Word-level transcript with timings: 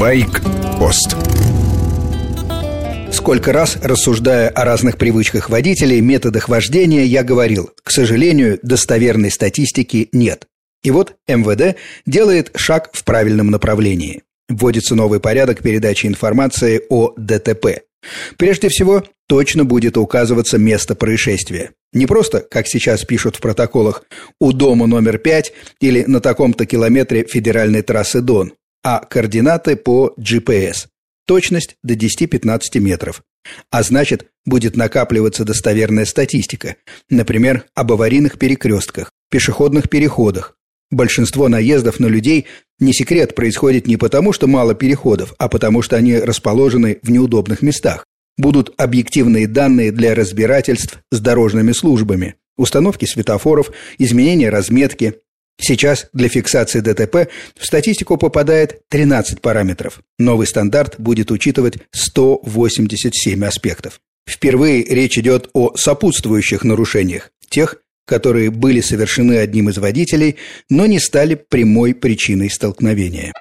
Байк-пост 0.00 1.14
Сколько 3.12 3.52
раз, 3.52 3.76
рассуждая 3.82 4.48
о 4.48 4.64
разных 4.64 4.96
привычках 4.96 5.50
водителей, 5.50 6.00
методах 6.00 6.48
вождения, 6.48 7.04
я 7.04 7.22
говорил, 7.22 7.70
к 7.82 7.90
сожалению, 7.90 8.58
достоверной 8.62 9.30
статистики 9.30 10.08
нет. 10.12 10.46
И 10.82 10.90
вот 10.90 11.16
МВД 11.28 11.76
делает 12.06 12.50
шаг 12.56 12.88
в 12.94 13.04
правильном 13.04 13.50
направлении. 13.50 14.22
Вводится 14.48 14.94
новый 14.94 15.20
порядок 15.20 15.62
передачи 15.62 16.06
информации 16.06 16.80
о 16.88 17.12
ДТП. 17.18 17.82
Прежде 18.38 18.70
всего, 18.70 19.04
точно 19.28 19.66
будет 19.66 19.98
указываться 19.98 20.56
место 20.56 20.94
происшествия. 20.94 21.72
Не 21.92 22.06
просто, 22.06 22.40
как 22.40 22.68
сейчас 22.68 23.04
пишут 23.04 23.36
в 23.36 23.40
протоколах, 23.40 24.04
у 24.40 24.52
дома 24.52 24.86
номер 24.86 25.18
5 25.18 25.52
или 25.80 26.04
на 26.04 26.22
таком-то 26.22 26.64
километре 26.64 27.26
федеральной 27.26 27.82
трассы 27.82 28.22
Дон, 28.22 28.54
а 28.82 29.00
координаты 29.00 29.76
по 29.76 30.14
GPS. 30.18 30.86
Точность 31.26 31.76
до 31.82 31.94
10-15 31.94 32.80
метров. 32.80 33.22
А 33.70 33.82
значит, 33.82 34.26
будет 34.44 34.76
накапливаться 34.76 35.44
достоверная 35.44 36.04
статистика, 36.04 36.76
например, 37.08 37.64
об 37.74 37.92
аварийных 37.92 38.38
перекрестках, 38.38 39.12
пешеходных 39.30 39.88
переходах. 39.88 40.56
Большинство 40.90 41.48
наездов 41.48 42.00
на 42.00 42.06
людей, 42.06 42.46
не 42.80 42.92
секрет, 42.92 43.34
происходит 43.34 43.86
не 43.86 43.96
потому, 43.96 44.32
что 44.32 44.48
мало 44.48 44.74
переходов, 44.74 45.34
а 45.38 45.48
потому, 45.48 45.82
что 45.82 45.96
они 45.96 46.18
расположены 46.18 46.98
в 47.02 47.10
неудобных 47.10 47.62
местах. 47.62 48.06
Будут 48.36 48.74
объективные 48.76 49.46
данные 49.46 49.92
для 49.92 50.14
разбирательств 50.14 50.98
с 51.12 51.20
дорожными 51.20 51.72
службами, 51.72 52.36
установки 52.56 53.04
светофоров, 53.04 53.70
изменения 53.98 54.50
разметки, 54.50 55.20
Сейчас 55.60 56.08
для 56.12 56.28
фиксации 56.28 56.80
ДТП 56.80 57.28
в 57.58 57.66
статистику 57.66 58.16
попадает 58.16 58.80
13 58.88 59.40
параметров. 59.40 60.00
Новый 60.18 60.46
стандарт 60.46 60.94
будет 60.98 61.30
учитывать 61.30 61.78
187 61.92 63.44
аспектов. 63.44 64.00
Впервые 64.28 64.84
речь 64.84 65.18
идет 65.18 65.50
о 65.52 65.76
сопутствующих 65.76 66.64
нарушениях, 66.64 67.30
тех, 67.48 67.76
которые 68.06 68.50
были 68.50 68.80
совершены 68.80 69.38
одним 69.38 69.68
из 69.68 69.78
водителей, 69.78 70.36
но 70.68 70.86
не 70.86 70.98
стали 70.98 71.34
прямой 71.34 71.94
причиной 71.94 72.50
столкновения. 72.50 73.32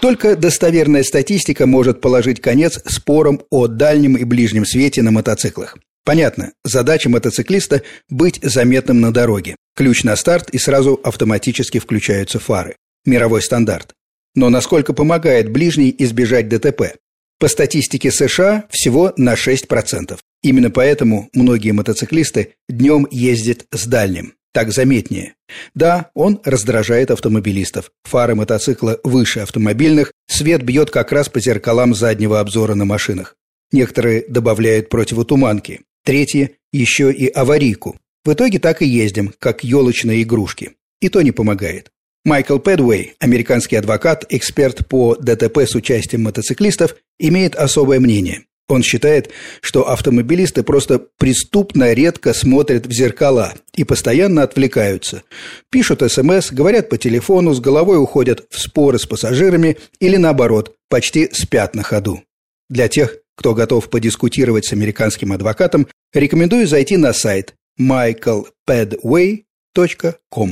Только 0.00 0.34
достоверная 0.34 1.04
статистика 1.04 1.66
может 1.66 2.00
положить 2.00 2.40
конец 2.40 2.80
спорам 2.86 3.40
о 3.50 3.68
дальнем 3.68 4.16
и 4.16 4.24
ближнем 4.24 4.66
свете 4.66 5.00
на 5.00 5.12
мотоциклах. 5.12 5.78
Понятно, 6.04 6.52
задача 6.64 7.08
мотоциклиста– 7.08 7.82
быть 8.10 8.40
заметным 8.42 9.00
на 9.00 9.12
дороге. 9.12 9.54
Ключ 9.74 10.04
на 10.04 10.16
старт 10.16 10.50
и 10.50 10.58
сразу 10.58 11.00
автоматически 11.02 11.78
включаются 11.78 12.38
фары. 12.38 12.76
Мировой 13.04 13.42
стандарт. 13.42 13.94
Но 14.34 14.50
насколько 14.50 14.92
помогает 14.92 15.50
ближний 15.50 15.94
избежать 15.98 16.48
ДТП? 16.48 16.96
По 17.38 17.48
статистике 17.48 18.10
США 18.10 18.64
всего 18.70 19.12
на 19.16 19.34
6%. 19.34 20.18
Именно 20.42 20.70
поэтому 20.70 21.28
многие 21.32 21.72
мотоциклисты 21.72 22.54
днем 22.68 23.06
ездят 23.10 23.66
с 23.72 23.86
дальним. 23.86 24.34
Так 24.52 24.70
заметнее. 24.70 25.34
Да, 25.74 26.10
он 26.14 26.40
раздражает 26.44 27.10
автомобилистов. 27.10 27.90
Фары 28.04 28.34
мотоцикла 28.34 29.00
выше 29.02 29.40
автомобильных, 29.40 30.12
свет 30.28 30.62
бьет 30.62 30.90
как 30.90 31.10
раз 31.10 31.28
по 31.28 31.40
зеркалам 31.40 31.94
заднего 31.94 32.38
обзора 32.38 32.74
на 32.74 32.84
машинах. 32.84 33.36
Некоторые 33.72 34.24
добавляют 34.28 34.90
противотуманки. 34.90 35.80
Третье– 36.04 36.50
еще 36.72 37.10
и 37.10 37.28
аварийку. 37.28 37.96
В 38.24 38.32
итоге 38.32 38.58
так 38.58 38.82
и 38.82 38.86
ездим, 38.86 39.32
как 39.38 39.64
елочные 39.64 40.22
игрушки. 40.22 40.72
И 41.00 41.08
то 41.08 41.22
не 41.22 41.32
помогает. 41.32 41.90
Майкл 42.24 42.58
Пэдуэй, 42.58 43.14
американский 43.18 43.74
адвокат, 43.74 44.26
эксперт 44.28 44.86
по 44.86 45.16
ДТП 45.16 45.58
с 45.58 45.74
участием 45.74 46.22
мотоциклистов, 46.22 46.94
имеет 47.18 47.56
особое 47.56 47.98
мнение. 47.98 48.44
Он 48.68 48.84
считает, 48.84 49.30
что 49.60 49.90
автомобилисты 49.90 50.62
просто 50.62 51.00
преступно 51.18 51.92
редко 51.92 52.32
смотрят 52.32 52.86
в 52.86 52.92
зеркала 52.92 53.54
и 53.74 53.82
постоянно 53.82 54.44
отвлекаются. 54.44 55.24
Пишут 55.68 56.00
СМС, 56.10 56.52
говорят 56.52 56.88
по 56.88 56.96
телефону, 56.96 57.54
с 57.54 57.60
головой 57.60 58.00
уходят 58.00 58.46
в 58.50 58.60
споры 58.60 59.00
с 59.00 59.04
пассажирами 59.04 59.78
или 59.98 60.16
наоборот, 60.16 60.76
почти 60.88 61.28
спят 61.32 61.74
на 61.74 61.82
ходу. 61.82 62.22
Для 62.70 62.86
тех, 62.86 63.16
кто 63.36 63.52
готов 63.52 63.90
подискутировать 63.90 64.64
с 64.64 64.72
американским 64.72 65.32
адвокатом, 65.32 65.88
рекомендую 66.14 66.68
зайти 66.68 66.96
на 66.96 67.12
сайт 67.12 67.54
michaelpadway.com. 67.78 70.50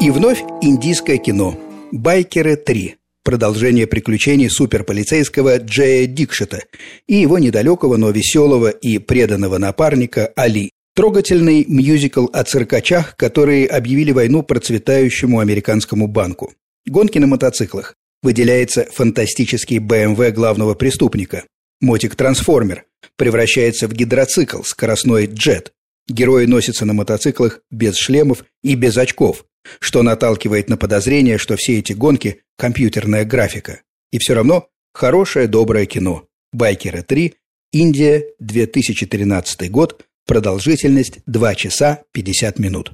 И 0.00 0.10
вновь 0.10 0.42
индийское 0.60 1.18
кино 1.18 1.56
«Байкеры 1.92 2.54
3» 2.54 2.94
продолжение 3.22 3.86
приключений 3.86 4.50
суперполицейского 4.50 5.58
Джея 5.58 6.06
Дикшета 6.06 6.62
и 7.06 7.16
его 7.16 7.38
недалекого, 7.38 7.96
но 7.96 8.10
веселого 8.10 8.68
и 8.68 8.98
преданного 8.98 9.58
напарника 9.58 10.32
Али. 10.36 10.70
Трогательный 10.94 11.64
мюзикл 11.66 12.26
о 12.32 12.44
циркачах, 12.44 13.16
которые 13.16 13.66
объявили 13.66 14.12
войну 14.12 14.42
процветающему 14.42 15.38
американскому 15.38 16.06
банку. 16.06 16.52
Гонки 16.86 17.18
на 17.18 17.26
мотоциклах 17.26 17.94
выделяется 18.22 18.86
фантастический 18.92 19.78
БМВ 19.78 20.34
главного 20.34 20.74
преступника. 20.74 21.44
Мотик-трансформер 21.80 22.84
превращается 23.16 23.88
в 23.88 23.92
гидроцикл, 23.92 24.62
скоростной 24.62 25.26
джет. 25.26 25.72
Герои 26.08 26.46
носятся 26.46 26.84
на 26.84 26.92
мотоциклах 26.92 27.60
без 27.70 27.96
шлемов 27.96 28.44
и 28.62 28.74
без 28.74 28.96
очков, 28.96 29.44
что 29.78 30.02
наталкивает 30.02 30.68
на 30.68 30.76
подозрение, 30.76 31.38
что 31.38 31.56
все 31.56 31.78
эти 31.78 31.92
гонки– 31.92 32.40
компьютерная 32.58 33.24
графика. 33.24 33.82
И 34.10 34.18
все 34.18 34.34
равно 34.34 34.68
хорошее, 34.92 35.46
доброе 35.46 35.86
кино. 35.86 36.26
«Байкеры 36.52 37.00
3», 37.00 37.34
Индия, 37.72 38.26
2013 38.40 39.70
год, 39.70 40.04
продолжительность 40.26 41.20
2 41.26 41.54
часа 41.54 42.02
50 42.12 42.58
минут. 42.58 42.92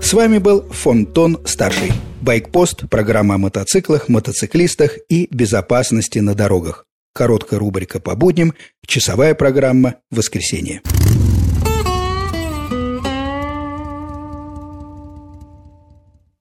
С 0.00 0.12
вами 0.14 0.38
был 0.38 0.62
Фонтон 0.70 1.38
Старший. 1.44 1.92
Байкпост– 2.28 2.86
программа 2.90 3.36
о 3.36 3.38
мотоциклах, 3.38 4.10
мотоциклистах 4.10 4.98
и 5.08 5.28
безопасности 5.30 6.18
на 6.18 6.34
дорогах. 6.34 6.84
Короткая 7.14 7.58
рубрика 7.58 8.00
по 8.00 8.16
будням, 8.16 8.52
часовая 8.86 9.34
программа 9.34 9.94
«Воскресенье». 10.10 10.82